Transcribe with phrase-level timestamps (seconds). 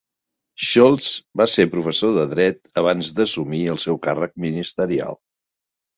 [0.67, 1.09] Scholz
[1.41, 5.21] va ser professor de dret abans d'assumir el seu càrrec ministerial.